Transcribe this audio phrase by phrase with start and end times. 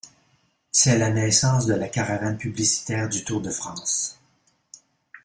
[0.71, 4.17] C'est la naissance de la caravane publicitaire du Tour de France.